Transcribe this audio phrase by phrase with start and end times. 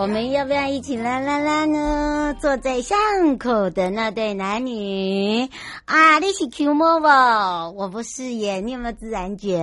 [0.00, 2.36] 我们要不要一起啦啦啦呢？
[2.40, 2.96] 坐在巷
[3.36, 5.48] 口的那对男女
[5.88, 7.06] 啊，你是 Q 摸不？
[7.06, 9.58] 我不是耶，你有没有自然卷？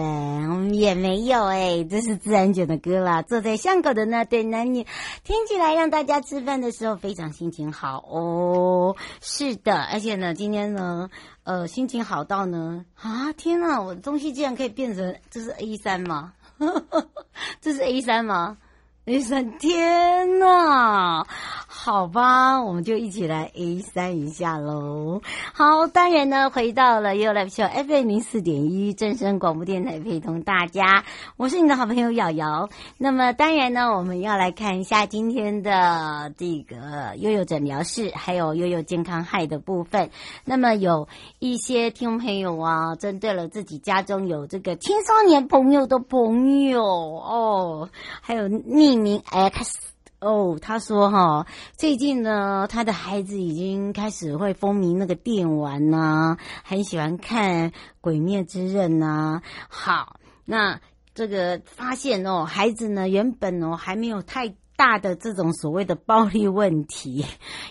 [0.50, 3.22] 我们也没有哎，这是自然卷的歌啦。
[3.22, 4.88] 坐在巷口的那对男女，
[5.24, 8.96] 听起来让大家吃饭的时候非常心情好哦。
[9.22, 11.12] 是的，而且呢，今天呢，
[11.44, 16.34] 呃，心情好到呢，啊，天哪，我的东西竟然可以变成这是 A 三吗？
[17.62, 18.58] 这是 A 三吗
[19.06, 21.26] ？A 三，天呐，
[21.68, 25.22] 好吧，我们就一起来 A 三一下喽。
[25.54, 31.04] 好，当然呢，回到了 U Live Show FM 零四点一正声广播电台，陪同大家，
[31.38, 32.70] 我是你的好朋友瑶瑶。
[32.98, 40.10] 那么，当然呢，我们要来看一下今天的这个悠悠诊疗室，还有悠悠健康嗨的部分。
[40.46, 41.08] 那么，有
[41.38, 47.90] 一些听众朋友啊，针对了自己家中有这个青少年朋友的朋友哦，
[48.22, 48.95] 还有你。
[48.96, 49.78] 一名 X
[50.22, 59.42] 哦，他说哈，最近呢，他的孩子已经开始会风靡那个电玩呐、很喜欢看《鬼灭之刃》呐。
[59.68, 60.80] 好，那
[61.14, 67.26] 这个发现哦，孩子呢原本哦还没有太大的这种所谓的暴力问题，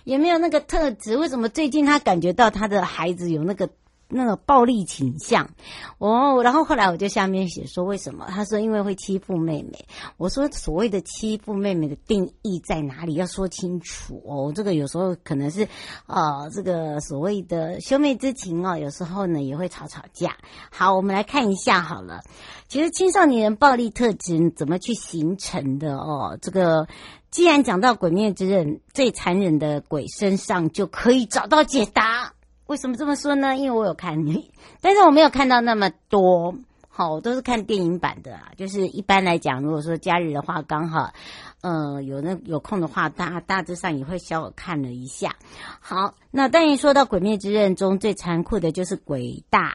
[0.05, 3.71] 也没有那个特质，为什么最近他感觉到他的孩子有那个？
[4.09, 5.51] 那个暴力倾向，
[5.99, 8.27] 哦，然后后来我就下面写说为什么？
[8.29, 9.85] 他说因为会欺负妹妹。
[10.17, 13.15] 我说所谓的欺负妹妹的定义在哪里？
[13.15, 14.53] 要说清楚哦。
[14.55, 15.67] 这个有时候可能是，
[16.07, 20.37] 呃，这个所谓的兄妹之情哦，有时候呢也会吵吵架。
[20.71, 22.21] 好，我们来看一下好了。
[22.69, 26.39] 其实青少年暴力特质怎么去形成的哦？
[26.41, 26.87] 这个
[27.31, 32.34] 既然讲到《鬼灭之刃》最残忍的鬼身上，就可以找到解答。
[32.67, 33.57] 为什么这么说呢？
[33.57, 34.17] 因为我有看，
[34.81, 36.55] 但是我没有看到那么多。
[36.89, 38.53] 好，我都是看电影版的啊。
[38.57, 41.13] 就是一般来讲，如果说假日的话，刚好，
[41.61, 45.35] 呃，有那有空的话，大大致上也会小我看了一下。
[45.81, 49.75] 好，那当然说到《鬼灭之刃》中最残酷的就是鬼大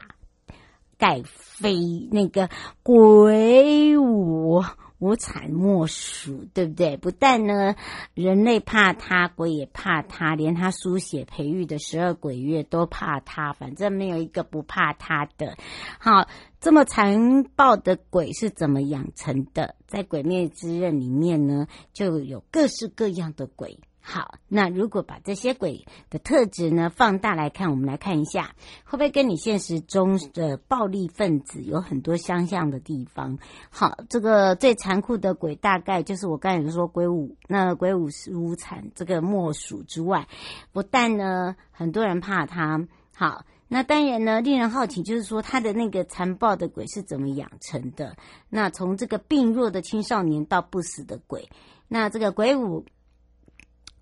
[0.96, 2.48] 盖飞那个
[2.82, 4.64] 鬼舞。
[5.00, 6.96] 无彩莫属，对不对？
[6.96, 7.74] 不但呢，
[8.14, 15.56] 人类怕他，鬼也怕他，连他书写培育的十二鬼月都怕他，反正没有一个不怕他的。
[15.98, 16.28] 好，
[16.60, 19.74] 这么残暴的鬼是怎么养成的？
[19.86, 23.80] 在《鬼灭之刃》里面呢，就有各式各样的鬼。
[24.02, 28.54] 好，那如果把这些鬼的特质呢放大来看，我们来看一下，
[28.84, 33.38] 会不会跟你现实中的暴力分子有很多相像的地方？
[33.68, 40.26] 好，这个最残酷的鬼大概就是我刚才说鬼舞，那鬼舞是无惨这个莫属之外，
[40.72, 42.88] 不但呢很多人怕他。
[43.14, 48.16] 好，那当然呢令人好奇，就是说他的那个残暴的鬼是怎么养成的？
[48.48, 51.50] 那从这个病弱的青少年到不死的鬼，
[51.86, 52.86] 那这个鬼舞。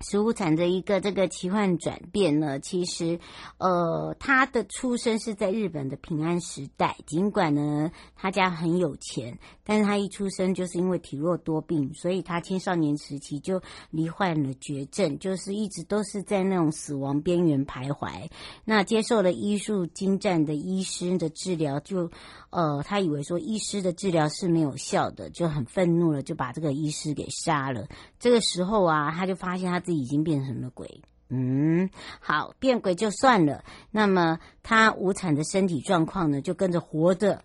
[0.01, 3.19] 石无惨的一个这个奇幻转变呢，其实，
[3.57, 6.95] 呃，他的出生是在日本的平安时代。
[7.05, 18.29] 尽管呢，他家很有钱，但是他一出生就是因为体弱多病，所以他青少年时期就罹患了绝症，就是一直都是在那种死亡边缘徘徊。
[18.63, 22.09] 那接受了医术精湛的医师的治疗，就，
[22.51, 27.85] 呃，他以为说医师的治疗是没有效的，就很愤怒了，就把这个医师给杀了。
[28.19, 29.99] 这个时候啊，他就发现他自己。
[29.99, 31.89] 已经变成了鬼，嗯，
[32.21, 33.65] 好，变鬼就算了。
[33.91, 37.43] 那么他无产的身体状况呢，就跟着活着。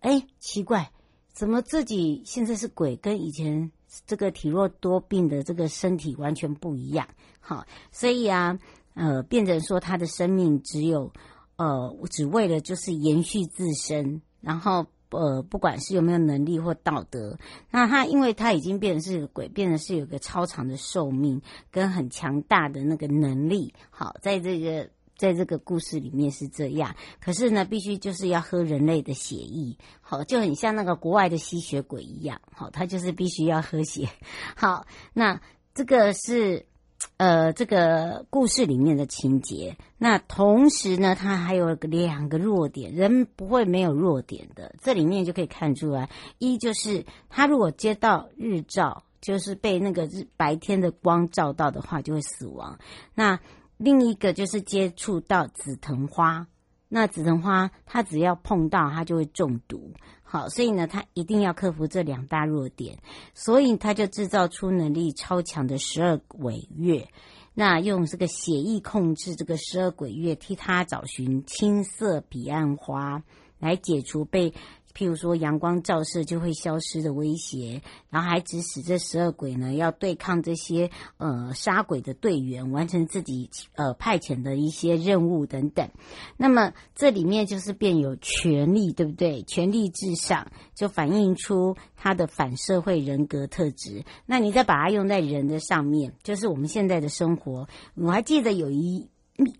[0.00, 0.90] 哎，奇怪，
[1.34, 3.70] 怎么自己现在是鬼，跟以前
[4.06, 7.06] 这个体弱多病的这个身体完全不一样？
[7.38, 8.58] 好，所以啊，
[8.94, 11.12] 呃，变成说他的生命只有，
[11.56, 14.86] 呃，只为了就是延续自身，然后。
[15.10, 17.38] 呃，不管是有没有能力或道德，
[17.70, 23.74] 那他因为他已经变成是鬼，变成是有个超长的寿命跟很强大的那个能力。
[23.90, 34.08] 好，在这个在这个故事里面是这样，可是呢，必须就是要喝人类的血液，好，就很像那个国外的吸血鬼一样，好，他就是必须要喝血。
[34.56, 35.40] 好，那
[35.74, 36.66] 这个是
[37.16, 44.74] 呃，这个故事里面的情节，那同时呢，他还有两个弱点，人不会没有弱点的。
[44.80, 52.78] 这里面就可以看出来，一就是他如果接到日照，就是被那个日白天的光照到的话，就会死亡。
[53.14, 53.38] 那
[53.76, 56.46] 另一个就是接触到紫藤花，
[56.88, 59.92] 那紫藤花它只要碰到，它就会中毒。
[60.32, 62.96] 好，所以呢，他一定要克服这两大弱点，
[63.34, 67.08] 所以他就制造出能力超强的十二鬼月，
[67.52, 73.24] 那用这个血液控制这个十二鬼月，替他找寻青色彼岸花，
[73.58, 74.54] 来解除被。
[75.00, 77.80] 譬如说，阳光照射就会消失的威胁，
[78.10, 85.88] 然后还指使这十二鬼呢要对抗这些呃杀鬼的队员，完成自己呃派遣的一些任务等等。
[86.36, 89.42] 那么这里面就是变有权力，对不对？
[89.44, 94.04] 权力至上，就反映出他的反社会人格特质。
[94.26, 97.66] 那你再把它用在人的上面，就是我们现在的生活。
[97.94, 99.08] 我还记得有一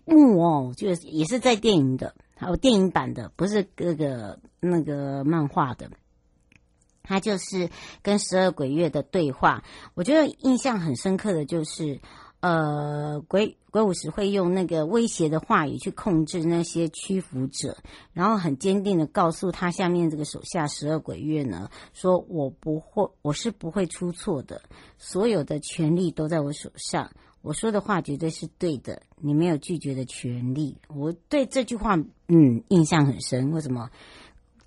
[0.05, 2.13] 幕哦，就是也是在电影的。
[2.49, 5.89] 有电影版的，不是各个那个漫画的，
[7.03, 7.69] 他就是
[8.01, 9.63] 跟十二鬼月的对话。
[9.93, 11.99] 我觉得印象很深刻的就是，
[12.39, 17.77] 呃，鬼鬼武士会用那个威胁的话语去控制那些屈服者，
[18.13, 24.61] 然后很坚定的告诉他下面这个手下十二鬼月呢，说我不会，我是不会出错的，
[24.97, 27.11] 所有的权力都在我手上。
[27.41, 30.77] 我说的话绝对是对的，你没有拒绝的权利。
[30.87, 31.95] 我对这句话，
[32.27, 33.51] 嗯，印象很深。
[33.51, 33.89] 为什么？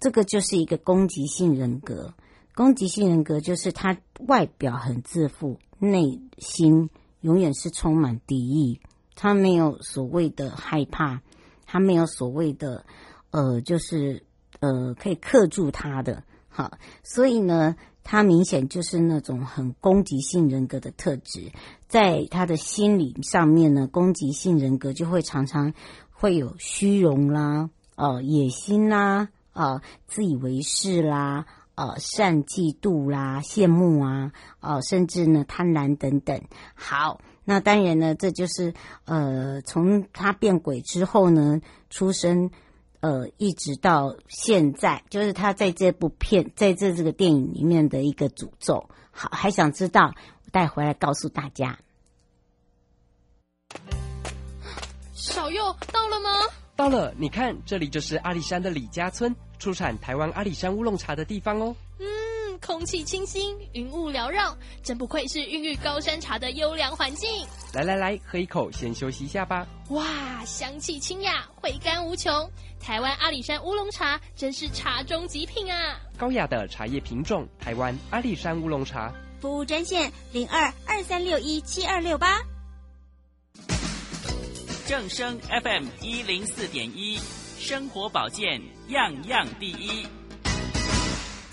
[0.01, 2.15] 这个就是一个攻击性人格。
[2.55, 6.91] 攻击性人格就是他外表很自负，内心
[7.21, 8.81] 永远是充满敌意。
[9.15, 11.21] 他没有所谓的害怕，
[11.67, 12.85] 他没有所谓的，
[13.31, 14.25] 呃，就是
[14.59, 16.25] 呃，可以克住他的。
[16.49, 17.77] 好，所以呢。
[18.05, 21.51] 他明显就是那种很攻击性人格的特质，
[21.89, 25.73] 在他的心理上面呢，攻击性人格就会常常
[26.13, 36.41] 会有虚荣啦、呃野心啦、呃自以为是啦、呃善嫉妒啦、羡慕啊、呃甚至呢贪婪等等。
[36.75, 38.75] 好，那当然呢，这就是
[39.07, 42.51] 呃从他变鬼之后呢，出生。
[43.05, 48.89] 呃，一直到现在，就是他在这部片，在这这个电影里面的一个诅咒。
[49.11, 50.15] 好，还想知道，
[50.47, 51.79] 我带回来告诉大家。
[55.13, 56.31] 小右到了吗？
[56.75, 61.77] 到了，你看，这里就是阿里山的李家村，出产台湾阿里山乌龙茶的地方哦。
[61.99, 62.07] 嗯，
[62.65, 67.47] 空气清新，云雾缭绕，真不愧是孕育高山茶的优良环境。
[67.75, 69.67] 来来来，喝一口，先休息一下吧。
[69.91, 72.51] 哇，香气清雅，回甘无穷。
[72.81, 76.01] 台湾阿里山乌龙茶真是茶中极品啊！
[76.17, 79.13] 高雅的茶叶品种，台湾阿里山乌龙茶。
[79.41, 82.41] 服务专线零二二三六一七二六八。
[84.87, 87.19] 正声 FM 一零四点一，
[87.59, 90.07] 生活保健样样第一。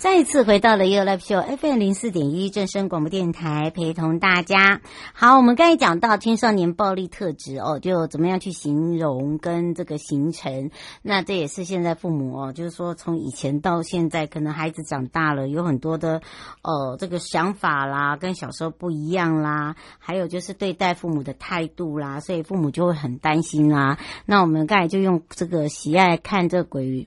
[0.02, 4.80] 再一次回到了 You Live Show FM 零四点一正声广播电台，陪同大家。
[5.12, 10.72] 好，我们刚才讲到青少年暴力特质哦，就怎么样去形容跟这个形成。
[11.02, 16.20] 那这也是现在父母哦，就是说从以前到现在，可能孩子长大了，有很多的
[16.62, 19.76] 呃这个想法啦，跟小时候不一样啦。
[20.00, 23.96] 还有就是对待父母的态度啦，所以父母就会很担心啦。
[24.26, 26.82] 那我们刚才就用这个喜爱看这个鬼。《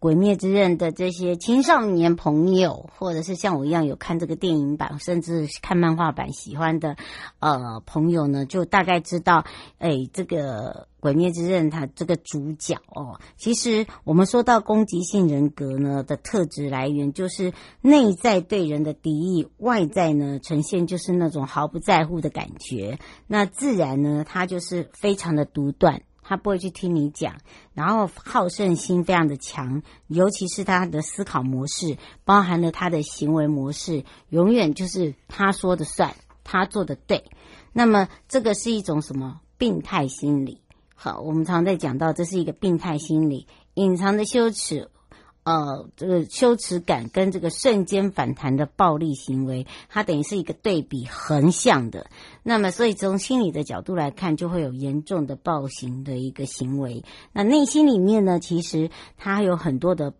[0.00, 6.96] 鬼灭之刃》的这些青少年朋友，或者是像我一样有看这个电影版，甚至看漫画版喜欢的
[7.40, 9.44] 呃朋友呢，就大概知道，
[9.78, 26.02] 哎，这个《鬼灭之刃》它这个主角哦，其实我们说到攻击性人格呢的特质来源，就是内在对人的敌意，外在呢呈现就是那种毫不在乎的感觉，那自然呢，他就是非常的独断。
[26.28, 27.36] 他不会去听你讲，
[27.72, 36.14] 然后好胜心非常的强，尤其是他的思考模式，包含了他的行为模式，永远就是他说的算，
[36.44, 37.24] 他做的对。
[37.72, 40.60] 那么这个是一种什么病态心理？
[40.94, 44.90] 好，我们常在讲到这是一个病态心理，隐藏的羞耻。
[45.48, 52.10] 呃，这个羞耻感跟这个瞬间反弹的暴力行为，它等于是一个对比横向的。
[52.42, 57.02] 那么，所以从心理的角度来看，就会有严重的暴行的一个行为。
[57.32, 60.12] 那内心里面呢，其实他有很多的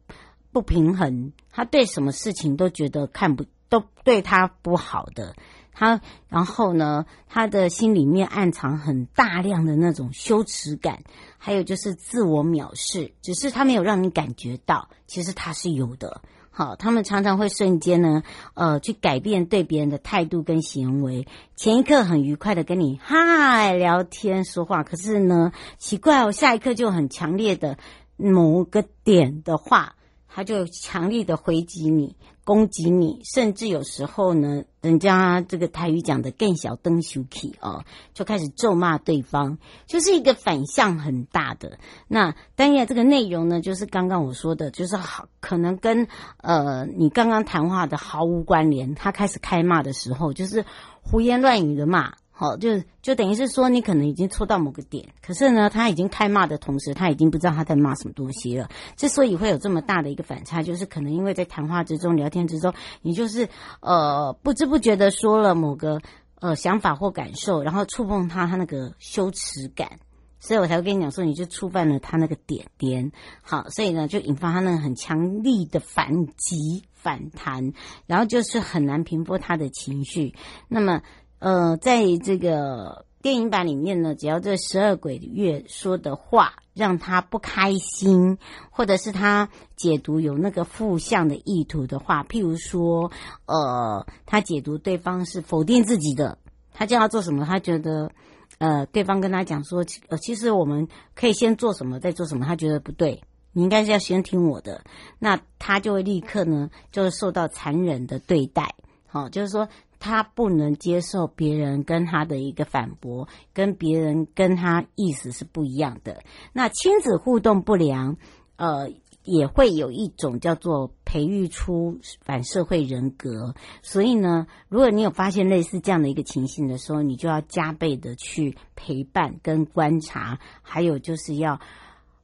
[0.50, 5.34] 不平衡，他对什么事情都觉得看不都对他不好的。
[5.78, 11.04] 他然后呢，他的心里面暗藏很大量的那种羞耻感，
[11.38, 16.20] 还有就是自我藐视，只是他没有让你感觉到，其实他是有的。
[16.50, 21.28] 好，他们常常会瞬间呢，呃，去改变对别人的态度跟行为。
[21.54, 27.78] 前一刻很愉快的跟你嗨聊天说话，可是呢，奇怪哦，下一刻就很强烈的
[28.16, 29.94] 某个点的话，
[30.28, 32.14] 他就强力的回击你。
[32.44, 41.78] 攻击你，甚至有时候呢，人家这个台语讲的更小灯羞气哦，就开始咒骂对方，就是一个反向很大的。
[42.06, 48.94] 那当然，这个内容呢，就是刚刚我说的，就是好可能跟呃你刚刚谈话的毫无关联。
[48.94, 50.64] 他开始开骂的时候，就是
[51.02, 52.14] 胡言乱语的骂。
[52.40, 58.68] 好，就就等于是说，你可能已经戳到某个点，可是呢，他已经开骂的同时，他已经不知道他在骂什么东西了。
[58.94, 62.72] 之所以会有这么大的一个反差，就是可能因为在谈话之中、聊天之中，
[63.03, 63.48] 你就是
[63.81, 66.01] 呃不知不觉的说了某个
[66.40, 69.98] 呃想法或感受，然后触碰他他那个羞耻感，
[70.38, 73.11] 所以我才会跟你讲说，你就触犯了他那个点点。
[73.42, 77.72] 好，所以呢，就引发他那个很强力的反击、反弹，
[78.07, 80.37] 然后就是很难平复他的情绪。
[80.68, 81.03] 那么。
[81.38, 88.38] 呃，在这个电影版里面呢，只要这十二鬼月说的话让他不开心，
[88.70, 93.11] 或者是他解读有那个负向的意图的话，譬如说，
[93.46, 96.38] 呃，他解读对方是否定自己的，
[96.72, 98.11] 他叫他做什么，他觉得，
[98.59, 103.22] 呃，对方跟他讲说，呃，其实我们可以先做什么，再做什么，他觉得不对，
[103.53, 104.83] 你应该是要先听我的，
[105.18, 108.74] 那他就会立刻呢，就会受到残忍的对待，
[109.07, 109.68] 好，就是说。
[110.00, 116.22] 他不能接受别人跟他的一个反驳，跟别人跟他意思是不一样的。
[116.52, 118.16] 那亲子互动不良，
[118.56, 118.92] 呃，
[119.24, 123.54] 也会有一种叫做培育出反社会人格。
[123.82, 131.61] 所以呢，如果你有发现类似这样的一个情形的时候，你就要加倍的去陪伴跟观察，还有就是要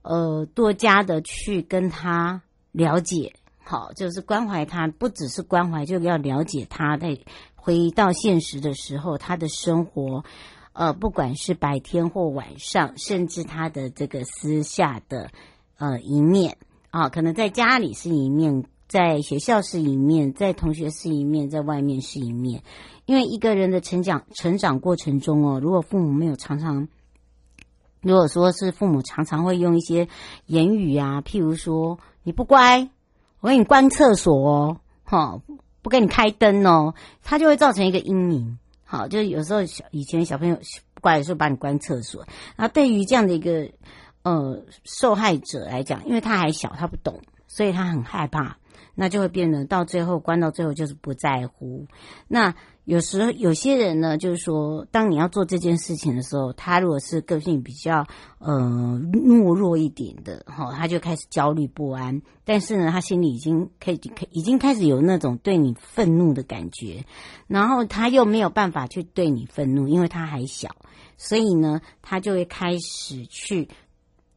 [0.02, 3.34] 呃多加的去跟他了解，
[3.64, 7.20] 好，就是关怀他，不只是关怀，就要了解他的。
[7.64, 10.22] 回到现实的时候，他的生活，
[10.74, 15.30] 呃，不管是白天或晚上，甚至他的这个私下的
[15.78, 16.58] 呃一面
[16.90, 22.62] 啊，可能在家里是一面，在学校是一面，在同学是一面，在外面是一面。
[23.06, 26.86] 因为一个人的成长成长过程中哦，如果父母没有常常，
[28.02, 30.08] 如果说是父母常常会用一些
[30.44, 32.90] 言语啊，譬如说你不乖，
[33.40, 35.40] 我给你关厕所哦，哈。
[35.84, 38.58] 不给你开灯哦，他就会造成一个阴影。
[38.86, 40.56] 好，就是有时候小以前小朋友
[40.94, 43.68] 不乖的时候把你关厕所，那对于这样的一个
[44.22, 48.56] 呃受害者来讲，因为他还小，他不懂，所以他很害怕，
[48.94, 51.86] 那就会变得到最后关到最后就是不在乎。
[52.28, 52.54] 那
[52.84, 58.06] 有时候有些人呢，就是说，当你要做这件事情的时候，他如果是个性比较
[58.38, 58.60] 呃
[59.12, 62.20] 懦弱一点的，哈，他就开始焦虑不安。
[62.44, 63.98] 但是呢，他心里已经可以，
[64.32, 67.06] 已经开始有那种对你愤怒的感觉，
[67.46, 70.76] 然后他又没有办法去对你愤怒，因为他还小，
[71.16, 73.68] 所以呢，他就会开始去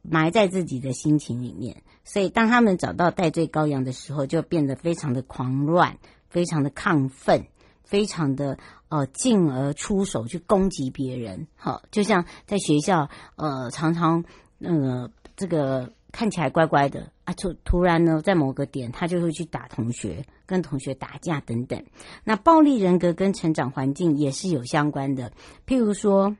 [0.00, 1.82] 埋在自己的心情里面。
[2.08, 7.46] 所以，当他们找到代罪羔羊的时候，就变得非常的狂乱，非常的亢奋。
[7.84, 8.58] 非常的
[8.90, 14.22] 呃，进而出手去攻击别人，好，就像在学校呃，常常
[14.58, 21.82] 呃，这个看起来乖乖的啊，突突然呢，在某个点他就会去打同学，跟同学打架等等。
[22.24, 25.32] 那暴力人格跟成长环境也是有相关的，
[25.66, 26.36] 譬如说，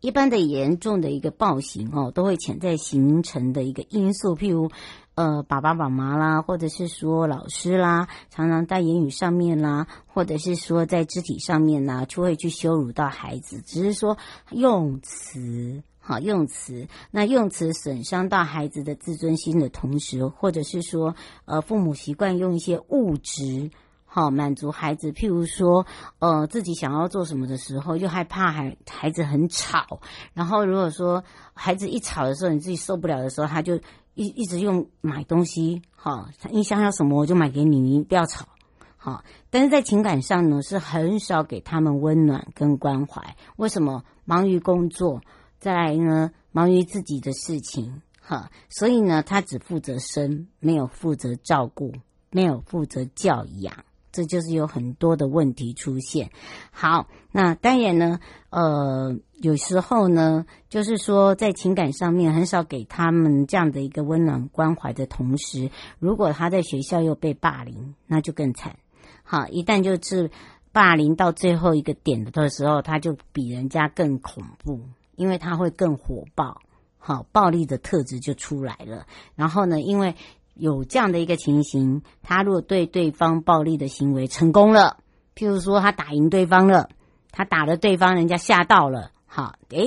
[0.00, 4.70] 一般的严重的一个暴行哦，都会潜在形成的一个因素，譬如。
[5.16, 13.62] 呃，爸爸妈妈啦，或者是说老师啦，常常在言语上面啦，或者是说在肢体上面啦，就会去羞辱到孩子。
[13.62, 14.18] 只是说
[14.50, 21.14] 用词，好用词，那用词损伤到孩子的自尊心的同时，或者是说，
[21.46, 23.70] 呃，父母习惯用一些物质，
[24.22, 25.12] 好满足孩子。
[25.12, 25.86] 譬如说，
[26.18, 30.00] 呃，自己想要做什么的时候，又害怕孩孩子很吵。
[30.32, 33.78] 然后如果说孩子一吵的时候，你自己受不了的时候，他就。
[34.18, 38.48] 一一直用买东西，哈，你想要什么我就买给你，你不要吵，
[38.96, 39.22] 好。
[39.50, 43.36] 但是在情感上呢，是很少给他们温暖跟关怀。
[43.56, 44.04] 为什么？
[44.24, 45.20] 忙于工作，
[45.58, 48.50] 再来呢，忙于自己的事情，哈。
[48.70, 51.92] 所以呢，他只负责生，没有负责照顾，
[52.30, 53.84] 没有负责教养。
[54.16, 56.30] 这就是有很多的问题出现。
[56.70, 68.76] 好，那当然呢，呃，有时候呢，就是说在情感上面很少给他们这样的一个温暖关怀的同时，如果他在学校又被霸凌，那就更惨。
[69.22, 70.30] 好，一旦就是
[70.72, 74.80] 霸凌到最后一个点的时候，他就比人家更恐怖，
[75.16, 76.62] 因为他会更火爆，
[76.96, 79.06] 好，暴力的特质就出来了。
[79.34, 80.14] 然后呢，因为
[80.56, 84.98] 有这样的一个情形，他如果对对方暴力的行为成功了，
[85.34, 86.88] 譬如说他打赢对方了，
[87.30, 89.84] 他打了对方，人家吓到了，好，诶，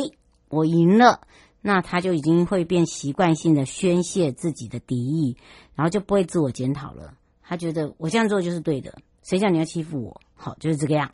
[0.49, 1.21] 我赢了，
[1.61, 5.35] 那他就已经会变习惯性的宣泄自己的敌意，
[5.75, 7.13] 然后就不会自我检讨了。
[7.41, 10.21] 他觉得我这样做就是对的，谁叫你要欺负我？
[10.41, 11.11] 好，就是这个样。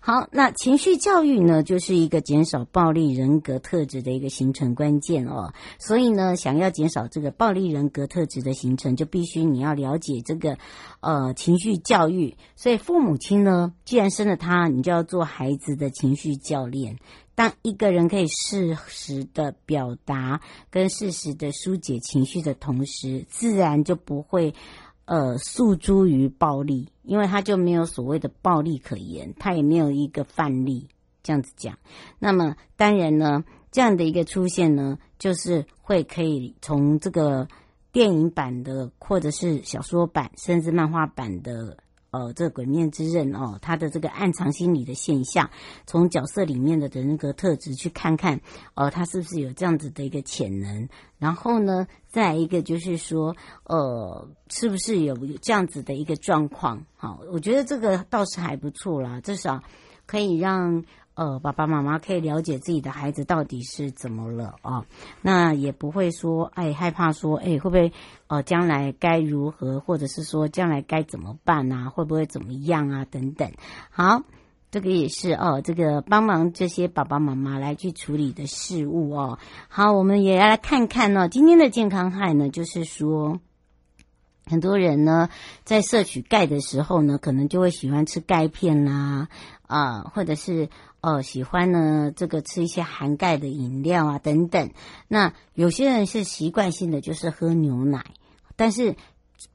[0.00, 5.52] 好，那情绪教育呢，就是一个减少暴力人格特质的一个形成关键哦。
[5.80, 10.56] 所以呢，想要减少这个暴力人格特质的形成，就必须你要了解这个
[11.00, 12.36] 呃情绪教育。
[12.54, 16.96] 所以父母亲呢，既然生了他，你就要做孩子的情绪教练。
[17.34, 24.54] 当一个人可以适时的表达跟适时的疏解情绪的同时，自然就不会。
[25.08, 30.86] 呃，诉诸于暴力，因为他就没有所谓的暴力可言，他也没有一个范例
[31.22, 31.78] 这样子讲。
[32.18, 37.48] 那么当然呢，这样的一个出现呢，就是会可以从这个
[37.90, 41.78] 电影版的，或者是小说版，甚至漫画版的。
[42.10, 45.50] 呃，这鬼面之刃哦，他的这个暗藏心理的现象，
[45.86, 48.40] 从角色里面的人格特质去看看，
[48.74, 50.88] 呃，他是不是有这样子的一个潜能？
[51.18, 56.84] 然后呢，再一个就是说，呃，是不是有这样子的一个状况？
[56.96, 59.62] 好，我觉得这个倒是还不错啦，至少
[60.06, 60.84] 可以让。
[61.18, 64.86] 呃，爸爸妈妈可以了解自己的孩子到底是怎么了啊？
[65.20, 67.92] 那也不会说，哎，害怕说，哎，会不会
[68.28, 71.90] 呃，将来该如何，或者是说将来该怎么办啊？
[71.90, 73.04] 会不会怎么样啊？
[73.04, 73.50] 等等。
[73.90, 74.22] 好，
[74.70, 79.40] 这个也是哦，这个帮忙这些爸爸妈妈来去处理的事物哦。
[79.68, 83.40] 好，我们也要来看看呢，今天的健康害呢，就是说，
[84.46, 85.30] 很多人呢
[85.64, 89.26] 在摄取钙的时候呢，可能就会喜欢吃钙片啦，
[89.66, 90.68] 啊，或者是。
[91.00, 94.70] 哦，喜欢呢，这个吃一些含钙的饮料啊，等等。
[95.06, 98.04] 那有些人是习惯性的，就是喝牛奶，
[98.56, 98.96] 但是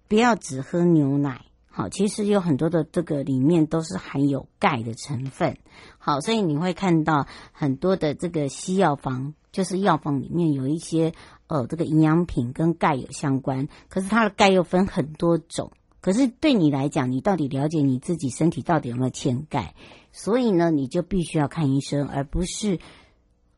[0.08, 1.42] 不要只喝牛奶。
[1.70, 5.58] 好，其实有很多的这个里面都是含有钙的成分。
[5.98, 11.14] 好，所以你会看到很多的这个西药房，就是药房里面有一些
[11.48, 15.72] 呃这个营养品跟钙有相关，可是它的钙又分很多种。
[16.00, 19.74] 可是对你来讲，你到底了解你自己身体到底有没有欠钙？
[20.14, 22.80] 所以呢，你就必须要看医生，而不是，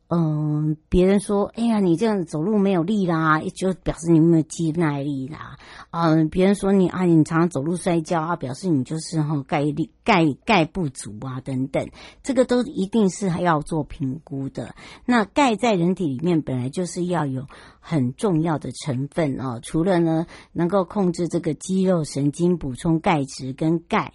[0.08, 5.58] 嗯，别人说，哎呀，你这样走路没有力啦，就表示你没有肌耐力啦。
[5.91, 11.89] 嗯，别人说你啊，你常常走路摔跤啊，表示你就是哈钙力钙钙不足啊，等等，
[12.24, 14.76] 这个都一定是要做评估的。
[15.06, 17.46] 那钙在人体里面本来就是要有。
[17.88, 24.13] 很重要的成分哦，除了呢能够控制这个肌肉神经补充钙质跟钙，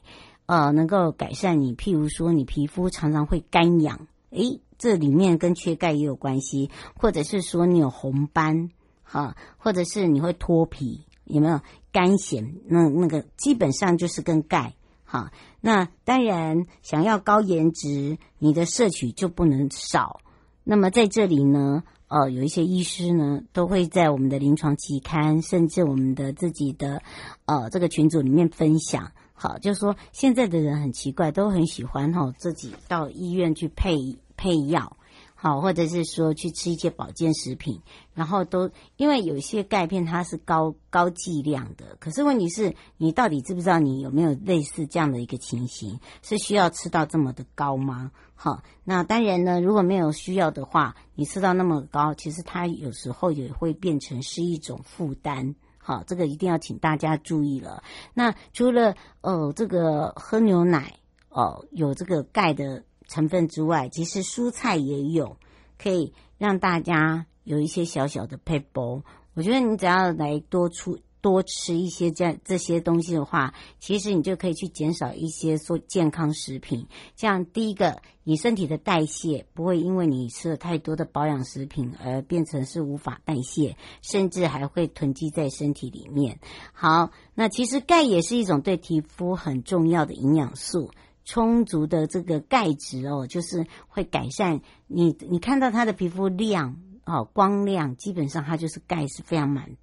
[0.50, 8.70] 呃，能够改善你，譬如说你皮肤常常会干痒，诶，这里面跟缺钙也有关系，或者是说你有红斑，
[9.04, 11.60] 哈，或者是你会脱皮，有没有
[11.92, 12.54] 干癣？
[12.66, 20.18] 那那个基本上就是跟钙，哈，那当然想要高颜值，你的摄取就不能少。
[20.64, 21.84] 那么在这里呢。
[22.12, 27.02] 呃，有一些医师呢，都会在我们的临床期刊，甚至我们的自己的
[27.44, 29.12] 呃这个群组里面分享。
[29.42, 33.96] 好，就是说现在的人很奇怪，都很喜欢哈、自己到医院去配
[34.36, 34.98] 配药。
[35.34, 37.80] 好，或者是说去吃一些保健食品，
[38.12, 48.12] 然后都因为有些钙片它是高高剂量的，可是问题是你到底知不知道你有没有类似这样的一个情形，是需要吃到这么的高吗？
[48.34, 55.54] 好，那当然呢，如果没有需要的话，你吃到那么高，其实它有时候也会变成是一种负担。
[55.90, 57.82] 啊，这个一定要请大家注意了。
[58.14, 60.94] 那除了哦这个喝牛奶
[61.28, 62.82] 哦、有这个钙的。
[63.12, 65.36] 成分之外，其实蔬菜也有，
[65.82, 69.02] 可以让大家有一些小小的配补。
[69.34, 76.86] 我觉得你只要来多出多吃一些这样这些东西的话，其实你就可以去减少一些说健康食品。
[77.16, 86.40] 这样第一个，你身体的代谢不会因为你吃了太多的保养食品而变成是无法代谢，甚至还会囤积在身体里面。
[86.72, 90.90] 好，那其实钙也是一种对皮肤很重要的营养素。
[91.22, 95.14] 充足的这个钙质哦，就是会改善你。
[95.28, 99.76] 你看到他的皮肤亮哦，光亮，基本上它就是钙是非常满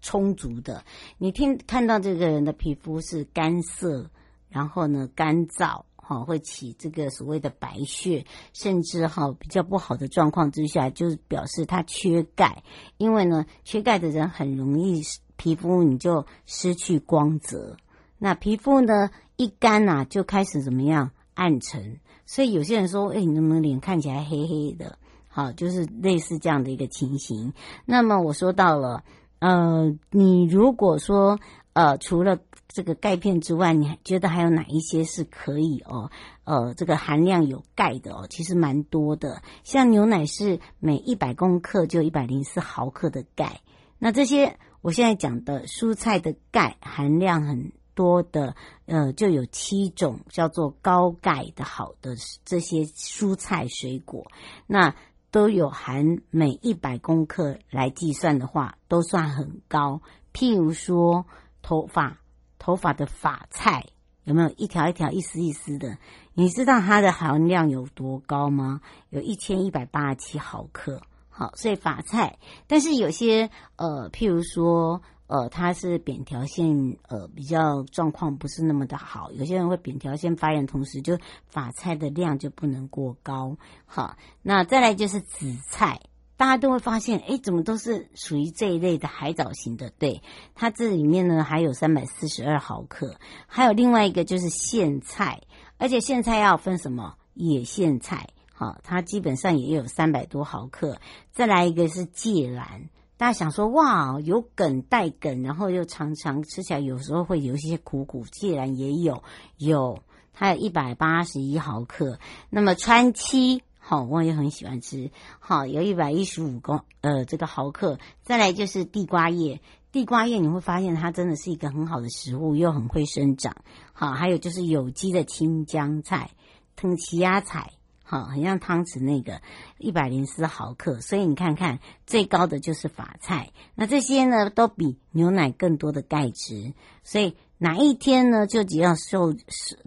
[0.00, 0.84] 充足的。
[1.18, 4.10] 你听看到这个人的皮肤是干涩，
[4.48, 12.62] 然后呢干燥哈，会起这个所谓的白屑，甚至哈比较不好的状况之下，就是表示他缺钙。
[12.96, 15.02] 因为呢，缺钙的人很容易
[15.36, 17.76] 皮肤你就失去光泽。
[18.18, 19.10] 那皮肤呢？
[19.36, 24.98] 一干呐、啊，就开始怎么样暗沉，所以有些人说，哎，你能不能脸看起来黑黑的？
[25.28, 27.52] 好，就是类似这样的一个情形。
[27.86, 29.02] 那么我说到了，
[29.42, 31.40] 呃，你如果说
[31.72, 36.12] 呃，除了这个钙片之外，你还觉得还有哪一些是可以哦？
[36.44, 39.42] 呃，这个含量有钙的哦，其实蛮多的。
[39.64, 43.62] 像牛奶是每一百公克就一百零四毫克的钙。
[43.98, 48.54] 那这些我现在讲的蔬菜的钙含量很多的，
[48.86, 54.24] 呃，就有七种叫做高钙的好的这些蔬菜水果，
[54.68, 54.94] 那
[55.32, 60.00] 都有含每一百公克来计算的话，都算很高。
[60.32, 61.26] 譬如说
[61.60, 62.18] 头发。
[62.64, 63.86] 头发的发菜
[64.22, 65.98] 有没有一条一条、一丝一丝的？
[66.32, 68.80] 你知道它的含量有多高吗？
[69.10, 71.02] 有一千一百八十七毫克。
[71.28, 83.56] 好，所以发菜，但是有些呃，譬如说呃，它是扁条腺呃比较状况不是那么的好，有些人会扁条腺发炎，同时就发菜的量就不能过高。
[83.86, 85.98] 好，那再来就是紫菜。
[86.36, 89.88] 大家都会发现，哎，怎么都是属于这一类的海藻型的？
[89.98, 90.22] 对，
[90.54, 93.16] 它这里面呢还有三百四十二毫克，
[93.46, 95.40] 还有另外一个就是苋菜，
[95.78, 97.14] 而且苋菜要分什么？
[97.32, 101.00] 野苋菜，好，它基本上也有三百多毫克。
[101.30, 102.90] 再来一个是芥蓝，
[103.22, 109.22] 大家想说，哇，有梗带梗，然后又常常，吃起来有时候会有一些苦苦，芥蓝也有，
[109.58, 112.18] 有，它有一百八十一毫克。
[112.50, 113.62] 那么川七。
[113.78, 115.12] 好，我也很喜欢吃。
[115.38, 118.00] 好，有一百一十五公呃这个毫克。
[118.24, 119.60] 再来就是地瓜叶，
[119.92, 123.54] 地瓜叶你会发现它真的是一个很好的食物，又很会生长。
[123.92, 126.32] 好，还有就是有机的青江菜、
[126.74, 127.70] 藤奇亚菜，
[128.12, 129.40] 好，很像汤匙那个
[129.78, 131.00] 一百零四毫克。
[131.00, 133.52] 所以你看看，最高的就是法菜。
[133.74, 136.74] 那这些呢，都比牛奶更多的钙质。
[137.02, 139.34] 所以哪一天呢，就只要摄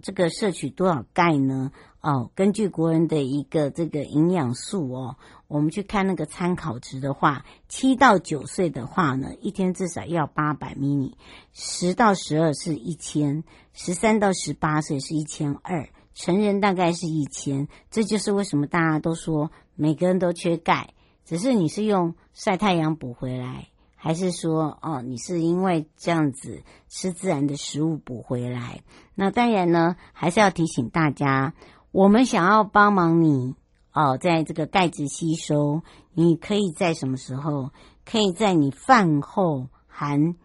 [0.02, 1.70] 这个摄取多少钙呢？
[2.00, 11.12] 哦，根据国人的一个这个营养素哦，我们去看那个参考值的话，七到九岁的话呢，一天至少要八百 mini，
[11.52, 17.68] 十到十二是一千，十三到十八岁是一千二，成人大概是一千。
[17.92, 28.82] 这就是为什么大家都说每个人都缺钙，只是你是用晒太阳补回来，还是说哦，你是因为这样子吃自然的食物补回来？
[29.14, 31.54] 那当然呢，还是要提醒大家。
[31.92, 33.54] 我们想要帮忙你
[33.92, 37.70] 哦，在这个钙质吸收，你可以在什么时候？
[38.04, 40.36] 可以在你饭后含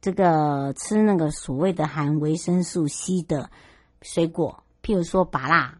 [0.00, 3.48] 这个吃那个所谓的含维生素 C 的
[4.02, 5.74] 水果，譬如说芭乐，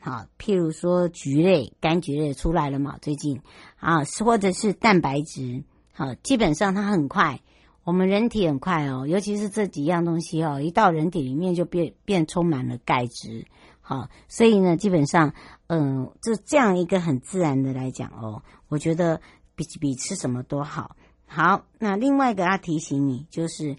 [0.00, 2.96] 好，譬如说橘类、柑橘类出来了嘛？
[3.02, 3.40] 最近
[3.80, 7.40] 啊，或者是蛋白质，好，基本上它很快，
[7.82, 13.46] 我们人体很快哦，尤其是这几样东西哦，一到人体里面就变变充满了钙质。
[13.80, 15.34] 好，所以呢，基本上，
[15.66, 19.20] 嗯，这这样一个很自然的来讲哦，我觉得
[19.56, 20.94] 比比吃什么都好。
[21.26, 23.76] 好，那另外一个要提醒你，就是，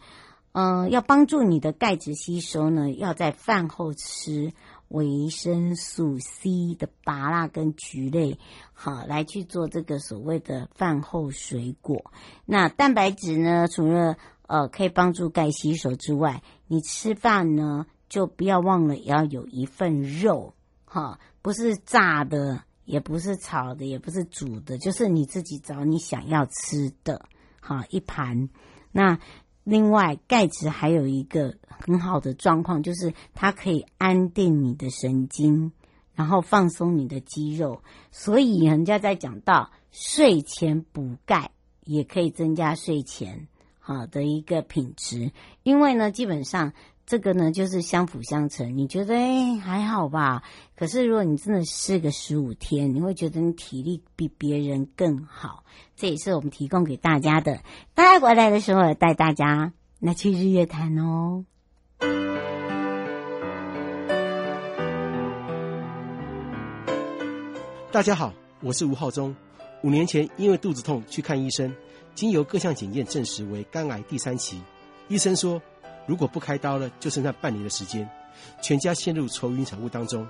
[0.51, 4.51] 嗯，要帮助你的钙质吸收呢，要在饭后吃
[4.89, 8.39] 维生素 C 的芭乐跟橘类，
[8.73, 12.11] 好，来去做这个所谓的饭后水果。
[12.45, 14.17] 那蛋白质呢，除了
[14.47, 20.53] 呃可以帮助钙吸收之外，你吃饭呢，就不要忘了，也要有一份肉，
[20.85, 27.25] 哈，不是炸的，也不是炒的，也不是煮的，就是你自己找你想要吃的，
[27.59, 28.49] 哈，一盘。
[28.91, 29.17] 那
[29.63, 35.71] 另外，钙质还有一个很好的状况，就是它可以安定你的神经，
[36.13, 37.81] 然后放松你的肌肉。
[38.11, 41.51] 所以人家在讲到睡前补钙，
[41.83, 43.47] 也可以增加睡前
[43.79, 45.31] 好的一个品质，
[45.63, 46.73] 因为呢，基本上。
[47.05, 48.77] 这个呢，就是相辅相成。
[48.77, 50.41] 你觉得哎还好吧？
[50.77, 55.65] 可是如果你真的试个十五天，你会觉得你体力比别人更好。
[55.97, 57.59] 这也是我们提供给大家的。
[57.93, 61.43] 大家回来的时候，带大家那去日月潭哦。
[67.91, 69.35] 大家好，我是吴浩中。
[69.83, 71.75] 五年前因为肚子痛去看医生，
[72.15, 74.61] 经由各项检验证实为肝癌第三期。
[75.09, 75.61] 医生说。
[76.05, 78.09] 如果不开刀了，就剩下半年的时间，
[78.61, 80.27] 全家陷入愁云惨雾当中。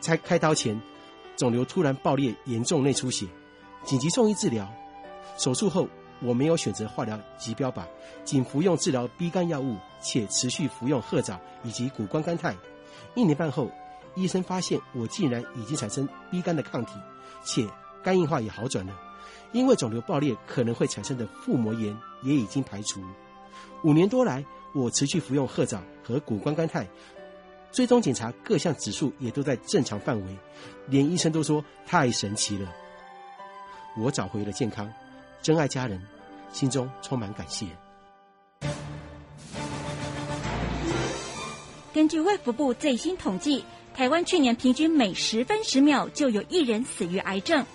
[0.00, 0.80] 在开刀前，
[1.36, 3.26] 肿瘤突然爆裂，严重内出血，
[3.84, 4.68] 紧急送医治疗。
[5.36, 5.88] 手术后，
[6.20, 7.82] 我没有选择化疗及标靶，
[8.24, 12.56] 仅服用治疗 B 肝药物，且持续服用褐藻以及谷胱甘肽。
[13.14, 13.70] 一年半后，
[14.14, 16.92] 医生发现我竟然已经产生 B 肝的抗体，
[17.44, 17.68] 且
[18.02, 18.92] 肝硬化也好转了。
[19.52, 23.00] 因为肿瘤爆裂可能会产生的腹膜炎也已经排除。
[23.82, 24.44] 五年多来，
[24.74, 26.86] 我持续服用褐藻和谷胱甘肽，
[27.72, 30.36] 追踪检查各项指数也都在正常范围，
[30.86, 32.68] 连医生都说太神奇了。
[33.96, 34.92] 我找回了健康，
[35.42, 36.00] 珍爱家人，
[36.52, 37.66] 心中充满感谢。
[41.92, 43.64] 根据卫福部最新统计，
[43.94, 47.66] 台湾去年平均每十分十秒就有一人死于癌症。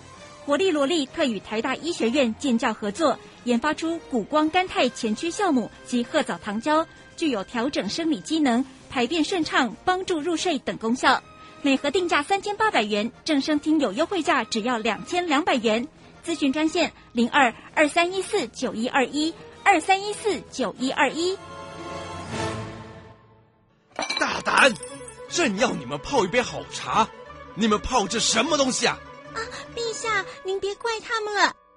[0.46, 6.86] 活力萝莉特与台大医学院建教合作，研发出谷胱甘肽前驱酵母及褐藻糖胶，
[7.16, 11.22] 具有调整生理机能、排便顺畅、帮助入睡等功效。
[11.62, 15.86] 每盒定价三千八百元，正声听有优惠价只要两千两百元。
[16.26, 21.38] 咨询专线零二二三一四九一二一二三一四九一二一。
[24.18, 24.74] 大胆！
[25.28, 27.08] 朕要你们泡一杯好茶，
[27.54, 28.98] 你们泡这什么东西啊？
[29.34, 29.40] 啊，
[29.74, 31.54] 陛下，您别怪他们了。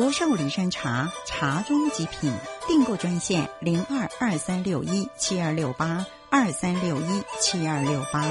[0.00, 2.32] 福寿梨山茶，茶中极品。
[2.68, 8.24] 订购专线零二二三六一七二六八二三六一七二六八。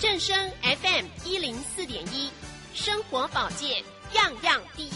[0.00, 2.28] 正声 FM 一零四点一，
[2.74, 3.84] 生活保健
[4.14, 4.93] 样样第一。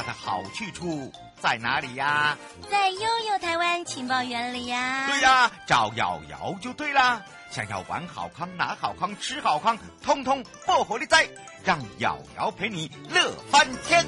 [0.00, 2.36] 度假的好去处在哪里呀？
[2.70, 5.06] 在悠悠台湾情报园里呀。
[5.08, 7.22] 对呀，找瑶瑶就对啦。
[7.50, 11.28] 想要玩好康、拿好康、吃好康，通通不活力在，
[11.64, 14.06] 让瑶瑶陪你乐翻天。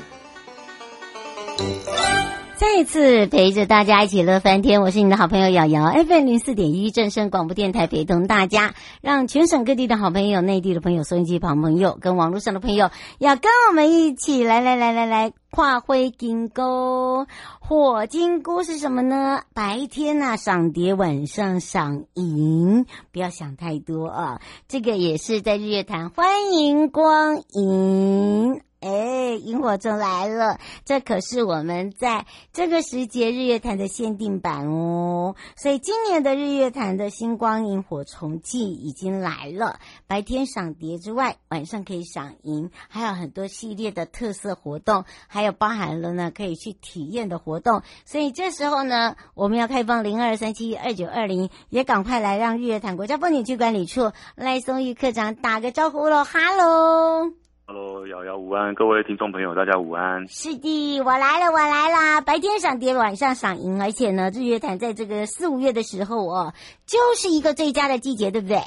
[2.62, 17.26] 再次陪着大家一起乐翻天，我是你的好朋友瑶瑶，FM 零四点一正声广播电台陪同大家，让全省各地的好朋友、内地的朋友、收音机旁朋友跟网络上的朋友，要跟我们一起来来来来来跨灰金钩。
[17.58, 19.42] 火金龟是什么呢？
[19.52, 24.40] 白天呐、赏蝶，晚上赏萤，不要想太多啊。
[24.68, 28.62] 这个也是在日月潭，欢迎光临。
[28.82, 30.58] 哎，萤火虫来了！
[30.84, 35.36] 这可是我们在这个时节日月潭的限定版哦。
[35.56, 39.78] 所以今年的日月潭的星光萤火虫季已经来了。
[40.08, 47.82] 白天赏蝶之外，晚上可以赏萤，还有很多系列的特色活动，还有包含了呢可以去体验的活动。
[48.04, 57.41] 所以这时候呢，我们要开放零二三七二九二零，也赶快来让日月潭国家风景区管理处赖松玉科长打个招呼喽，哈喽。
[57.74, 60.28] Hello，瑶瑶午安，各位听众朋友，大家午安。
[60.28, 62.20] 是的，我来了，我来了。
[62.20, 66.52] 白天赏蝶，晚上赏萤，而且呢，日月潭在这个四五月的时候哦，
[66.84, 68.58] 就是一个最佳的季节，对不对？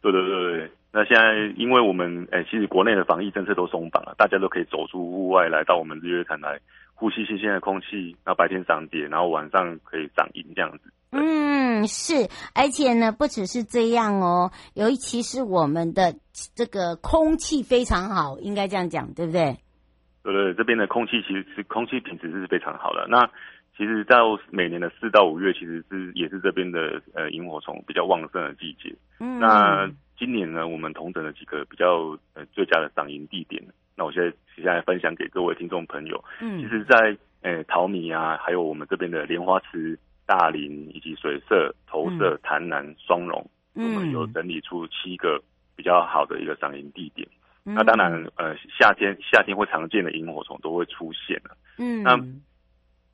[0.00, 0.70] 对对对对。
[0.92, 6.60] 那现在，因为我们哎，其实国内的防疫政策都松绑了，大家都可以走出户外，来到我们日月潭来
[6.98, 8.16] 呼吸新鲜的空气。
[8.24, 10.92] 然后白天赏蝶，然后晚上可以赏萤，这样子。
[11.10, 16.14] 嗯，是，而且呢，不只是这样哦，尤其是我们的
[16.54, 19.56] 这个空气非常好，应该这样讲，对不对？
[20.22, 23.06] 对对，这边的空气其实是空气品质是非常好的。
[23.08, 23.24] 那
[23.74, 28.94] 其实到每年的四到五月，其实是也是这边的呃萤火虫比较旺盛的季节。
[29.20, 29.88] 嗯，那
[30.18, 33.62] 今年呢，我们同整了几个比较呃最佳的赏萤地点。
[33.98, 36.24] 那我现在现在分享给各位听众朋友。
[36.40, 39.98] 嗯，其实在，在呃桃米啊，还有我们这边的莲花池。
[40.28, 45.42] 大林以及水社、投射、潭南、双龙，嗯，我们有整理出七个
[45.74, 47.26] 比较好的一个赏萤地点。
[47.64, 51.56] 嗯、那当然，呃，夏天夏天会常见的萤火虫都会出现了。
[51.78, 52.14] 嗯，那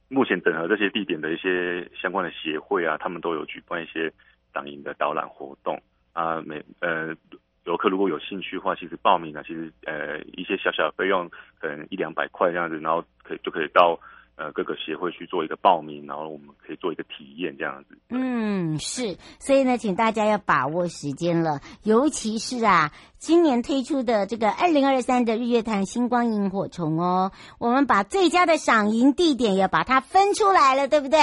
[0.08, 4.12] 目前整合这些地点的一些相关的协会啊，他们都有举办一些
[4.52, 5.80] 赏萤的导览活动
[6.14, 6.42] 啊。
[6.44, 7.14] 每呃
[7.64, 13.98] 游客如果有兴趣的话，其实报名呢，其实呃一些小小的费用，可能一两百块这样子，然后可以就可以到。
[14.36, 17.96] 呃，各个协会去做一个报名，然后我们可以做一个体验这样子。
[18.08, 31.20] 嗯，是，所以呢，请大家要把握时间了，尤其是啊，今年推出的这个二零二三的日月潭星光萤火虫哦，我们把最佳的赏萤地点也把它分出来了，对不对？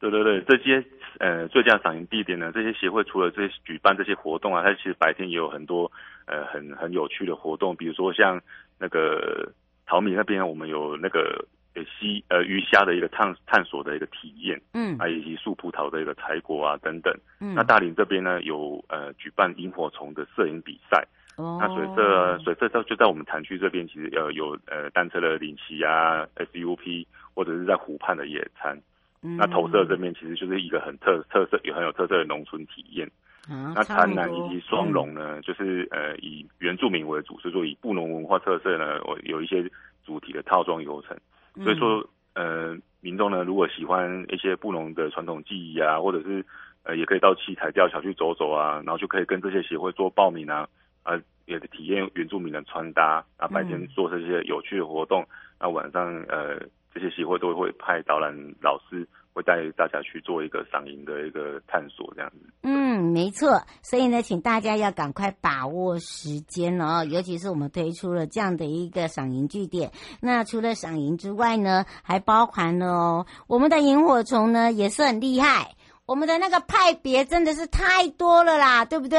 [0.00, 0.82] 对对对，这些
[1.18, 5.90] 呃最佳赏萤地点呢，这些协会除了这些举办这些活动啊，它其实白天也有很多
[6.26, 8.40] 呃很很有趣的活动，比如说像
[8.78, 9.52] 那个
[9.86, 11.44] 桃米那边，我们有那个。
[11.76, 17.12] 呃溪呃鱼虾的一个探探索的一个体验，嗯，啊以及树葡萄的一个采果啊等等。
[17.40, 21.04] 嗯，那大林这边呢有呃举办萤火虫的摄影比赛。
[21.36, 27.04] 哦，那水色水色就在我们潭区这边，其实呃有呃单车的领骑啊，SUP
[27.34, 28.80] 或者是在湖畔的野餐。
[29.24, 33.10] 嗯，那投射这边其实就是一个很特特色也很有特色的农村体验。
[33.48, 39.68] 啊，那台南以及双龙呢，嗯、就是呃以原住民为主，所以说以布农文化特色呢，我有一些
[40.04, 41.16] 主题的套装游程。
[41.64, 46.44] 所以说呃民众呢，如果喜欢一些布农的传统技艺啊，或者是
[46.84, 50.68] 呃也可以到七彩吊桥去走走啊，然后就可以跟这些协会做报名啊。
[51.02, 55.22] 啊，也体验原住民的穿搭，啊，白天做这些有趣的活动，
[55.60, 56.58] 那、嗯、晚上呃，
[56.94, 58.32] 这些协会都会派导览
[58.62, 62.38] 老师，会带大家去做一个赏萤的一个探索，这样子。
[62.62, 63.62] 嗯，没错。
[63.82, 69.90] 所以呢，请大家要赶快把握时间哦，尤其是我们推出了这样的一个赏萤据点。
[70.22, 75.74] 那除了赏萤之外呢，还包含了哦，我们的萤火虫呢也是很厉害，
[76.06, 79.18] 我们的那个派别真的是太多了啦，对不对？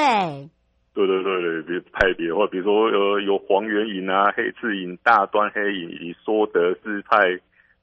[0.94, 7.18] 对对对对，比如派别的话，比如说呃有黄缘萤啊、黑翅萤、大端黑萤以及说德氏派，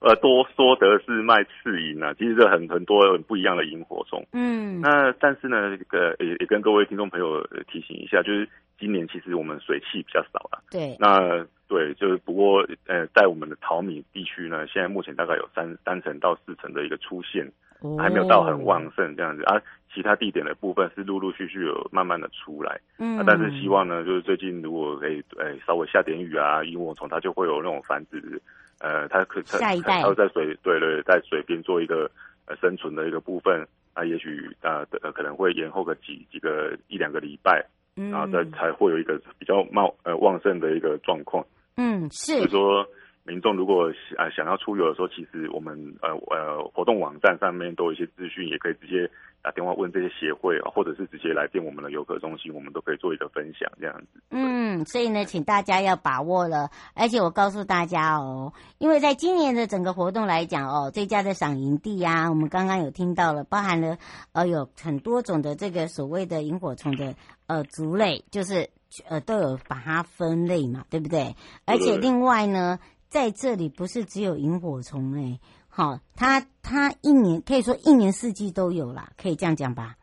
[0.03, 4.25] 呃，多说德氏麦翅萤啊，其实这很很多很不一样的萤火虫。
[4.33, 7.41] 嗯，那但是呢，这个也也跟各位听众朋友
[7.71, 8.49] 提醒一下，就是
[8.79, 10.63] 今年其实我们水汽比较少了。
[10.71, 10.97] 对。
[10.99, 17.51] 那对，就是不过呃，在我们的淘米地区呢，现在目前大概有三三成到四成的一个出现。
[17.99, 19.61] 还没有到很旺盛这样子啊，
[19.93, 28.41] 其他地点的部分是陆陆续续有慢慢的出来，嗯、啊，但是希望呢，就是最近如果可以，诶、欸，稍微下点雨啊，萤火虫它就会有那种繁殖，
[28.83, 32.11] 呃，它可它它会在水，对对，在水边做一个
[32.47, 37.65] 呃生存的一个部分，啊，也许啊呃可能会延后个几几个一两个礼拜，
[37.97, 42.87] 嗯，然后再才会有一个比较茂呃旺盛的一个状况，嗯，是，所以说。
[43.25, 49.09] 民众如果啊想要出游的时候，其实我们呃呃活动网站上面都有一些资讯，也可以直接
[49.43, 54.23] 打电话问这些协会，或者是直接来电我们的游客中心，我们都可以做一个分享这样子。
[54.31, 56.71] 嗯，所以呢，请大家要把握了。
[56.95, 63.99] 而且我告诉大家哦，因为在今年的整个活动来讲哦，最佳的赏萤地啊，我们刚刚有听到了，包含了
[64.33, 67.17] 呃有很多种的这个所谓的萤火虫的
[67.49, 68.71] 呃族类，就是
[69.09, 71.35] 呃都有把它分类嘛，对不对？
[71.67, 72.79] 而且另外呢。
[73.13, 75.39] 在这里不是只有萤火虫哎，
[75.75, 79.97] 好，它它一年可以说一年四季都有啦，可以这样讲吧？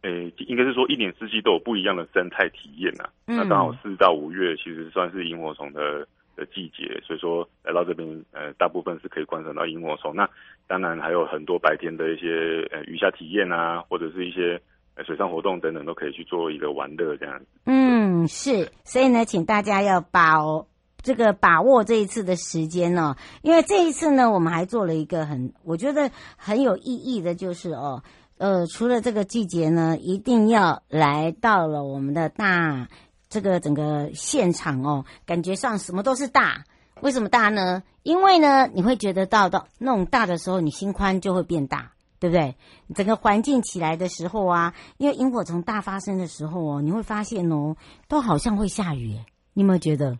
[0.00, 3.04] 诶、欸，应该是说一年四季都有不一样的生态体验呐。
[3.26, 10.16] 嗯，那刚好四到五月其实算是萤火虫的的季节，所以说来到这边，呃，大部分是可以观赏到萤火虫。
[10.16, 10.26] 那
[10.66, 14.58] 当然还有很多白天的一些呃鱼虾体验啊，或者是一些
[15.04, 17.46] 水上活动等等，都可以去做一个玩乐这样子。
[17.66, 20.66] 嗯，是，所以呢，请大家要把哦。
[21.04, 28.02] 这个把握这一次的时间呢，因为这一次呢，我们还做了一个很我觉得很有意义的，就是哦，
[28.38, 32.88] 呃，除了这个季节呢，一定要来到了我们的大
[33.28, 36.64] 这个整个现场哦，感觉上什么都是大。
[37.02, 37.82] 为什么大呢？
[38.02, 42.56] 因为呢，你会觉得到到那种大的时候，你心宽就会变大，对不对？
[42.94, 47.76] 整个环境起来的时候啊，因为萤火虫大发生的时候哦，你会发现哦，
[48.08, 49.18] 都好像会下雨，
[49.52, 50.18] 你有没有觉得？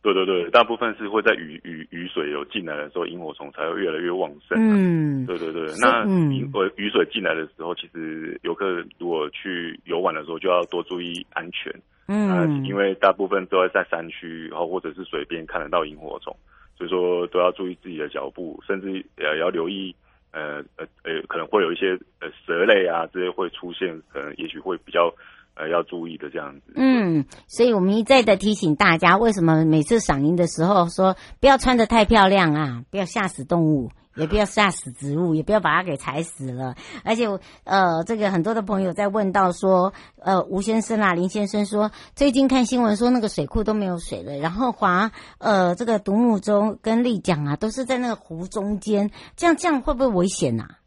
[0.00, 4.56] 对对对，大部分是会在雨雨雨水有进来的时候，萤火虫才会越来越旺盛。
[4.56, 5.66] 嗯，对对对。
[5.80, 11.74] 那雨雨水进来的时候，其实游客如果去游玩的时候，就要多注意安全。
[12.06, 16.34] 嗯、呃，因为大部分都会在山区，然后或者是水边看得到萤火虫，
[16.76, 19.94] 所以说都要注意自己的脚步，甚至也要留意，
[20.30, 25.12] 呃呃呃，可能会有一些呃蛇类啊这些会出现，可能也许会比较。
[25.58, 26.72] 呃，要注意的这样子。
[26.76, 36.76] 嗯，所以我们一再的提醒大家，为什么每次赏樱的时候说不要穿得太漂亮啊，不要吓死动物，也不要吓死植物，也不要把它给踩死了。
[37.02, 37.26] 而且，
[37.64, 39.92] 呃，这个很多的朋友在问到说，
[40.22, 50.78] 呃，吴先生啊，林先生说，最近看新闻说那个水库都没有水了，然后华，呃，这个独木舟跟立桨啊，都是在那个湖中间，这样这样会不会危险啊？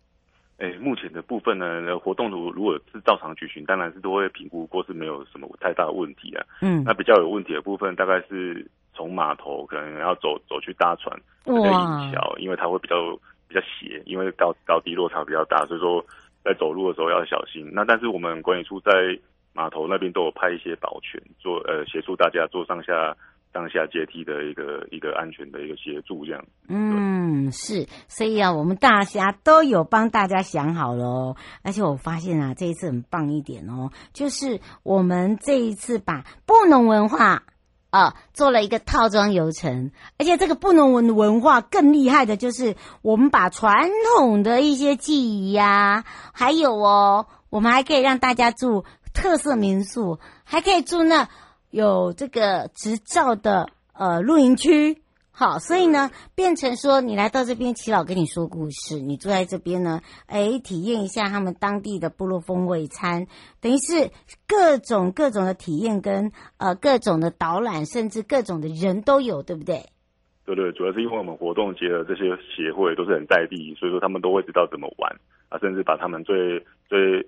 [0.62, 6.46] 诶，目前的部分呢，活动如如果是照常举行，当然是都会评估过是没有什么太大的问题啊。
[6.62, 12.96] 嗯，那比较有问题的部分，大概是从码头可能要走走去搭船这个引桥，因为它会比较
[13.48, 16.06] 比较斜，因为高高低落差比较大，所以说
[16.44, 17.68] 在走路的时候要小心。
[17.74, 18.92] 那但是我们管理处在
[19.54, 23.18] 码头那边都有派一些保全做呃协助大家做上下。
[23.54, 26.46] 上下阶梯的一个一个安全的一个协助，这样。
[26.70, 31.36] 嗯，是，所以啊，我们大家都有帮大家想好了。
[31.62, 37.44] 而且我发现啊，这一次很棒一点哦，就是我们这一次把布农文化
[37.90, 51.28] 啊，做了一个套装游程，而且这个布农文文化更厉害的就是，我们把传统的一些记忆呀、还有哦，我们还可以让大家住特色民宿，还可以住那
[51.72, 55.02] 有这个执照的呃露营区。
[55.34, 63.26] 好，所以呢，变成说你来到这边，齐老跟你说故事，你住在这边呢，哎，体验一下他们当地的部落风味餐，
[63.60, 64.12] 等于是
[64.46, 69.90] 各种各种的体验跟呃各种的导览，甚至各种的人都有，对不对？
[70.46, 75.10] 对对，主要是因为我们活动结合这些协会都是很在地，所以说他们都会知道怎么玩
[75.50, 76.60] 啊，甚至把他们最
[76.90, 77.26] 最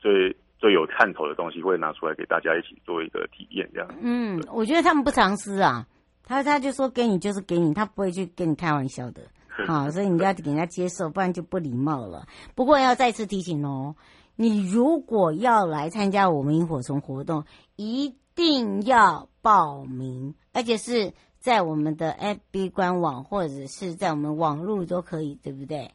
[0.00, 3.88] 最最有看头的东西会拿出来给大家一起做一个体验，这样。
[4.00, 5.86] 嗯，我觉得他们不藏私啊。
[6.22, 9.20] 他他就说给你就是给你，他不会去跟你开玩笑的，
[9.68, 12.26] 好，所以你要给人家接受，不然就不礼貌了。
[12.54, 13.94] 不过要再次提醒哦，
[14.36, 17.44] 你如果要来参加我们萤火虫活动，
[17.76, 22.10] 一定要报名，而且是在我们的
[22.52, 25.90] FB 官网或者是在我们网络都可以，对不对？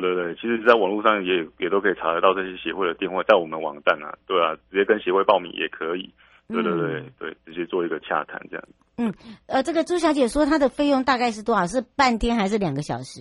[0.00, 6.10] 对对对，其实，在网络上也也都可以查得到这些协会的电话，在我们网站啊，对啊，直接跟协会报名也可以。
[6.48, 8.64] 对对对对，直接做一个洽谈这样。
[8.98, 9.12] 嗯，
[9.46, 11.66] 呃，这个朱小姐说她的费用大概是多少？
[11.66, 13.20] 是半天还是两个小时？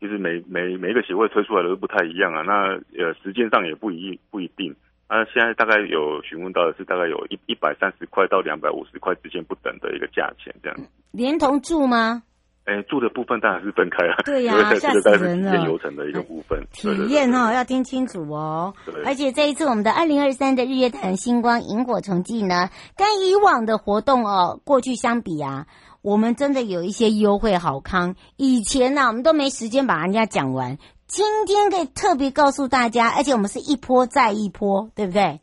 [0.00, 2.42] 其实每每每一个协会推出来的都不太一样啊。
[2.42, 4.74] 那呃，时间上也不一不一定。
[5.06, 10.76] 啊，现在大概有询问到的是大概有一一百三十块到两百五十块之间不等的一个价钱这样。
[11.12, 12.22] 连同住吗？
[12.64, 14.22] 哎，住的部分当然是分开了。
[14.24, 15.62] 对呀、啊，吓死人了。
[15.64, 18.72] 流程的一个部分，体验哦，要听清楚哦。
[19.04, 25.66] 而且这一次我们的二零二三的日月潭星光萤火虫季呢，跟以往的活动哦，过去相比啊，
[26.00, 28.14] 我们真的有一些优惠好康。
[28.38, 35.38] 以前呢、啊，我们都没时间把人家讲完，今天可以特别告诉大家，而且我们是一波再一波，对不对？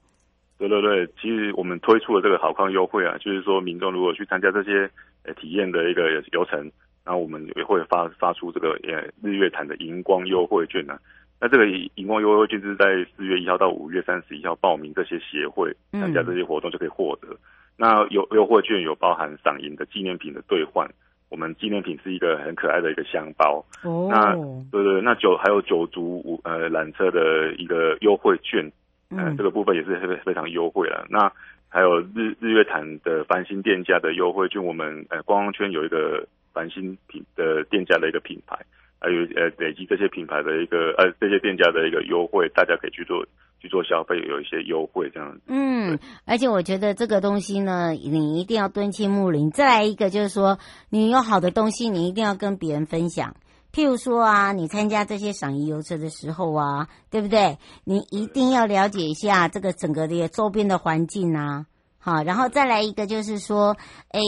[0.57, 4.89] 对对对，其实我们推出的这个好康优惠啊，就是说民众如果去参加这些
[5.23, 6.71] 呃体验的一个流程。
[7.03, 10.99] 然后我们也会发发出这个呃日月潭的荧光优惠券呢、啊。
[11.41, 17.29] 那这个荧光优惠券是在四月一号到五月三十一号报名这些协会参加这些活动就可以获得。
[17.29, 17.37] 嗯、
[17.77, 20.87] 那优优惠券有包含赏银的纪念品的兑换，
[21.29, 23.65] 我们纪念品是一个很可爱的一个香包。
[23.83, 24.35] 哦，那
[24.71, 28.63] 对对，那九还有九族五呃缆车的一个优惠券，
[29.09, 31.07] 呃、嗯，这个部分也是非非常优惠了。
[31.09, 31.31] 那
[31.69, 36.23] 还有日日月潭的繁星店家的优惠券，我们呃观光圈有一个。
[36.53, 38.57] 繁星品的店家的一个品牌，
[38.99, 43.25] 还有呃累积这些品牌的一个呃这些店家的一个优惠，大家可以去做
[43.59, 45.41] 去做消费，有一些优惠这样子。
[45.47, 49.51] 嗯，而且我觉得这个东西呢，你一定要敦亲睦邻。
[49.51, 50.57] 再来一个就是说，
[50.89, 53.35] 你有好的东西，你一定要跟别人分享。
[53.73, 57.57] 譬如说啊，你参加这些赏银游车的时候啊，对不对？
[57.85, 61.65] 你一定要了解一下这个整个的周边的环境啊。
[62.03, 63.77] 好，然后再来一个，就是说，
[64.09, 64.19] 哎，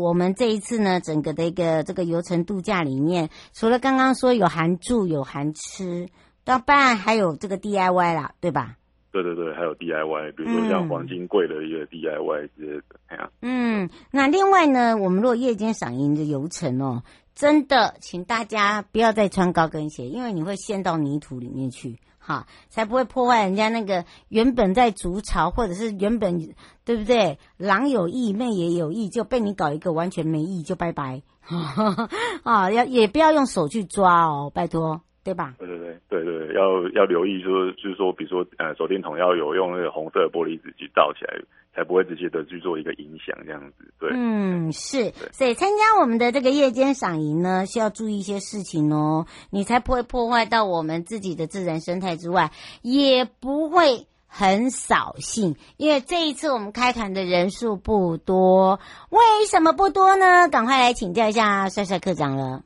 [0.00, 6.08] 我们这一次呢，整个的一个这个游程度假里面，除了刚刚说有含住有含吃，
[6.42, 8.76] 当然还有这个 DIY 啦，对吧？
[9.12, 13.30] 对对对，还有 DIY，比如说像黄金柜的一个 DIY 之类的，哎呀。
[13.42, 17.02] 嗯，那另外呢，我们如果夜间赏银的游程哦，
[17.34, 21.98] 真的，请大家不要再穿高跟鞋，因为你会陷到泥土里面去。
[22.20, 26.54] 哈，才不会破坏人家那个原本在筑巢，或者是原本
[26.84, 27.38] 对不对？
[27.56, 31.22] 狼有意，妹也有意，就被你搞一个完全没意，就拜拜。
[32.44, 35.54] 啊，要也不要用手去抓哦，拜托，对吧？
[35.58, 41.34] 对对对对对，要要留意说，说就是说，比如说呃，手电筒要有用那个红色的玻璃纸去罩起来。
[41.72, 44.10] 才不会直接的去做一个影响，这样子，对。
[44.12, 45.12] 嗯，是。
[45.30, 52.50] 所以参加我们的这个夜间赏银呢，需要注意一些事情哦，你才不会破坏到我们自己的自然生态之外，
[52.82, 55.54] 也不会很扫兴。
[55.76, 60.48] 因为这一次我们开团的人数不多，为什么不多呢？
[60.48, 62.64] 赶快来请教一下帅帅课长了。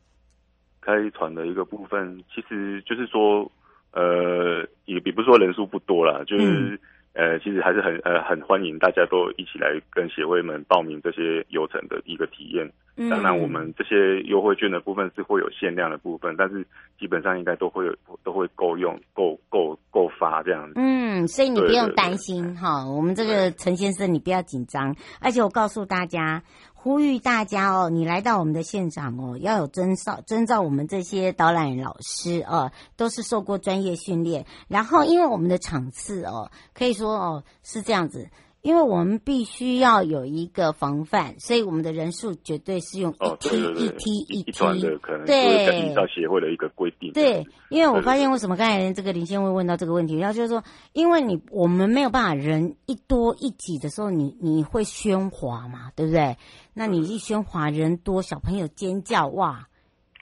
[0.85, 3.51] 开团的一个部分，其实就是说，
[3.93, 6.45] 呃，也比不说人数不多啦，就是。
[6.45, 6.79] 嗯
[7.17, 12.69] 呃，其实还是很呃很欢迎大家都一起来跟协会们报名这些游程的一个体验。
[12.97, 16.67] 嗯，当然我们这些优惠券的部分是会有限量的部分，但是
[16.99, 20.73] 基本上应该都会有都会够用，够够够发这样子。
[20.75, 26.43] 嗯，所以你不用担心哈，我们这个陈先生你不要紧张，而且我告诉大家。
[26.85, 34.45] 呼吁大家哦，你来到我们的现场哦，要有遵照遵照我们这些导览老师哦，都是受过专业训练。
[34.69, 38.29] 然后，因为我们的场次哦，可以说哦是这样子，
[38.65, 47.13] 因为我们必须要有一个防范，所以我们的人数绝对是用一梯一梯一梯的，可能对跟营造协会的一个规定。
[47.13, 56.39] 对，因为我发现为什么刚才这个林先生会问到这个问题，然后就是说，因为你我们没有办法人一多一挤的时候，你你会喧哗嘛，对不对？
[56.73, 59.69] 那你一喧哗，人多，小朋友尖叫，哇，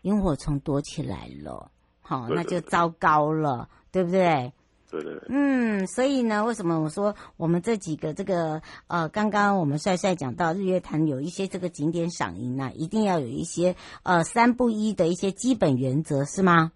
[0.02, 1.70] 萤火虫躲起来了，
[2.00, 4.52] 好，那就糟糕了，对不对？
[5.00, 16.72] 对对，嗯，所以呢，为什么我说我们这几个这个呃，刚刚我们帅帅讲到日月潭有一些这个景点赏萤呢，一定要有一些呃三不一的一些基本原则，是吗？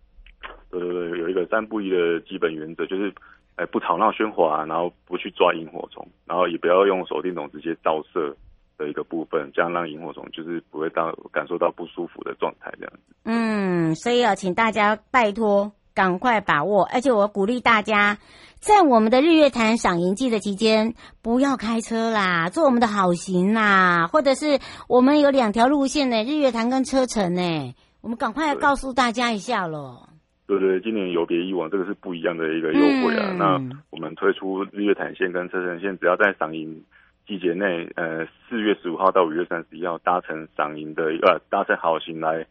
[0.71, 3.13] 对对对，有一个三不一的基本原则，就是
[3.57, 8.35] 哎不吵闹喧哗，然后不去抓萤火虫，然后也不要用手电筒直接照射
[8.79, 13.15] 的一个部分，这样让萤火虫就是不会到感受到不舒服的状态这样子。
[13.25, 15.71] 嗯，所以要请大家拜托。
[15.97, 18.19] 赶快把握，而且我鼓励大家，
[18.61, 20.93] 在我们的日月潭赏银季的期间，
[21.23, 24.59] 不要开车啦，做我们的好行啦，或者是
[24.91, 30.07] 我们有两条路线呢，日月潭跟车程呢，我们赶快要告诉大家一下喽。
[30.47, 33.31] 对对，今年有别以往，这个是不一样的一个优惠啊。
[33.33, 36.85] 嗯、那我们推出日月潭线跟车程线，只要在赏银
[37.27, 42.47] 季节内，呃，四月十五号到五月三十一号搭乘赏银的呃搭乘好行来，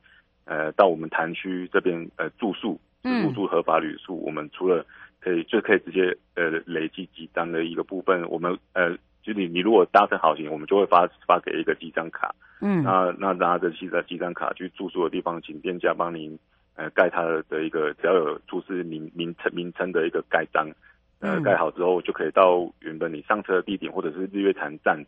[0.45, 2.79] 呃，到我们潭区这边呃住宿。
[3.05, 4.83] 入住合法旅宿，我们除了
[5.19, 16.35] 可以就可以直接呃累积几张的一个部分，我们呃就你你如果搭乘好行，我们就会发发给一个几张卡，嗯，那那拿着几张几张卡去住宿的地方，请店家帮您
[16.75, 20.67] 呃盖他的一个只要有出示名名称名称的一个盖章，
[21.19, 25.05] 呃盖好之后就可以到原本你上车的地点或者是日月潭站，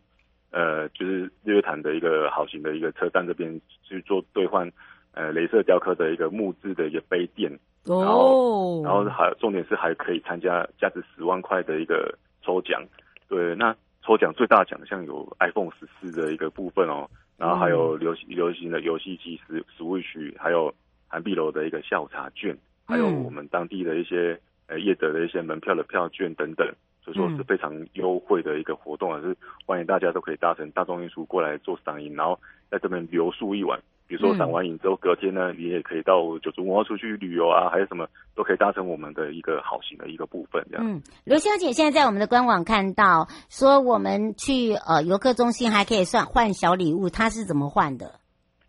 [0.52, 4.70] 呃就是日月潭的一个好行的一个车站这边去做兑换，
[5.12, 7.50] 呃镭射雕刻的一个木质的一个杯垫。
[7.84, 8.86] 然后，oh.
[8.86, 12.82] 然后还重点是还可以参加价值十万块的一个抽奖，
[13.28, 19.40] 对，那抽奖最大奖项有 iPhone 十四的一个部分哦，然后还有流行流行的游戏机
[19.78, 20.74] Switch，还有
[21.06, 22.54] 韩碧楼的一个下午茶券，
[22.86, 26.68] 还有我们当地的一些呃业者的一些门票的票券等等，
[27.02, 29.34] 所以说是非常优惠的一个活动，还是
[29.64, 32.38] 欢迎大家都可以搭乘大众运输过来做赏萤，然后
[32.70, 33.80] 在这边留宿一晚。
[34.08, 40.86] 比如说赏完影之后，隔天呢，你也可以到九族文化出去旅游啊，还有什么都可以搭乘我们的一个好行的一个部分，这样。
[40.86, 48.18] 嗯，刘小姐现在在我们的官网看到说，我们去呃游客中心还可以算换小礼物，它是怎么换的？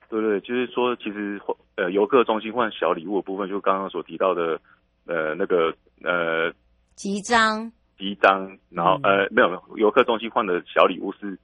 [0.09, 1.39] 对对，就是说其实
[1.77, 4.59] 呃游客中心换小礼物的部分，就刚刚所提到的
[5.07, 5.73] 呃那个
[6.03, 6.51] 呃
[6.95, 11.39] 集章集章，然后呃没有游客中心换的小礼物是，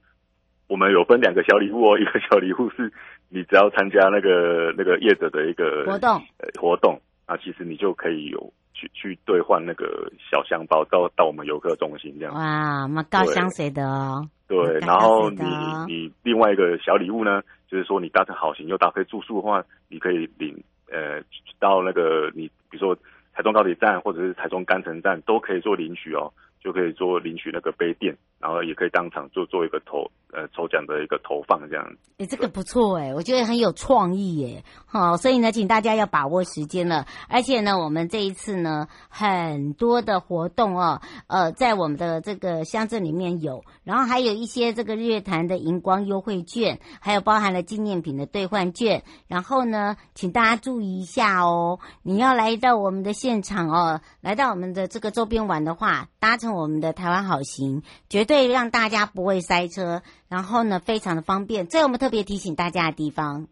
[0.68, 2.92] 我们有分两个小礼物哦，一个小礼物是。
[3.28, 12.34] 你只要参加那个那个业者的一个活动，呃，活动啊，其实你就可以有去去兑换那个小香包，到到我们游客中心这样。
[12.34, 14.28] 哇，蛮高香水的哦。
[14.48, 15.42] 对，然后你
[15.88, 21.20] 你另外一个小礼物呢，就是说你搭乘好行又搭配住宿的话，你可以领呃
[21.58, 22.96] 到那个你比如说
[23.34, 26.32] 台中高铁站或者是台中干城站都可以做领取哦。
[26.62, 31.98] 就可以做领取那个杯垫，然后也可以当场做做一个投呃抽奖的一个投放这样子。
[32.18, 34.64] 哎、欸，这个不错哎、我觉得很有创意耶。
[34.86, 37.06] 好，所以呢，请大家要把握时间了。
[37.28, 49.04] 而且呢，我们这一次呢，很多的活动哦，呃，在我们的这个乡镇里面有，然后还有一些这个日月潭的荧光优惠券，还有包含了纪念品的兑换券。
[49.28, 56.55] 然后呢，请大家注意一下哦，你要来到我们的现场哦，来到我们的这个周边玩的话，搭乘。
[56.56, 61.68] 我们的台湾好行绝对让大家不会塞车，然后呢，非常的方便。
[61.68, 63.46] 这我们特别提醒大家的地方。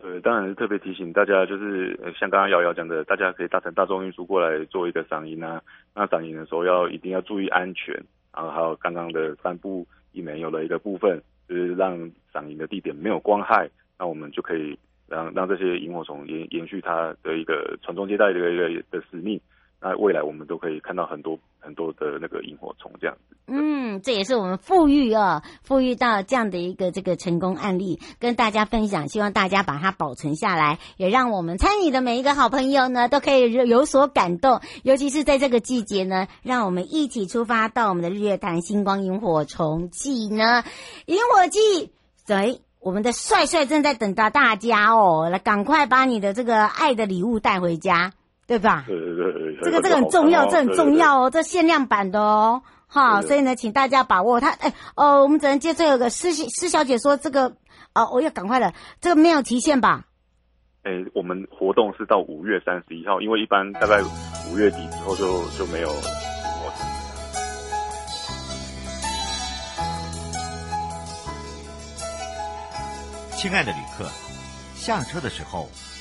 [0.00, 5.60] 呃，当然是特别提醒大家，就是呃像刚刚瑶瑶讲的，大家可以搭乘大众运输过来做一个赏萤啊。
[5.94, 7.92] 那赏萤的时候要一定要注意安全，
[8.32, 14.78] 然后还有刚刚的三不一没有了一个部分，就是让赏萤的地点没有光害，那我们就可以
[15.08, 19.40] 让让这些萤火虫延延续它的一个传宗接代的一个的使命。
[19.80, 23.36] 那未来我们都可以看到很多很多的那个萤火虫这样子。
[23.46, 34.60] 嗯，这也是我们富裕啊，富裕到这样的一个这个成功案例，跟大家分享，希望大家把它保存下来，也让我们参与的每一个好朋友呢，都可以有所感动。
[34.82, 40.64] 尤其是在这个季节呢，让我们一起出发到我们的日月潭星光萤火虫季呢，
[41.06, 41.92] 萤火季，
[42.26, 48.12] 对，我们的帅帅正在等到大家哦，来赶快把你的这个爱的礼物带回家。
[48.48, 48.86] 对吧？
[49.62, 52.62] 这个这个很重要，这很重要哦，这限量版的哦。
[52.86, 54.48] 哈，所以呢，请大家把握它。
[54.48, 57.56] 哎，哦，我们只能接最后一个施施小姐说这个，
[57.94, 58.72] 哦，我要赶快了，
[59.02, 60.06] 这个没有提现吧？
[60.84, 64.00] 哎，我们活动是到五月三十一号，因为一般大概
[64.50, 65.90] 五月底之后就就没有。
[73.36, 74.04] 亲爱的旅客，
[74.74, 75.68] 下车的时候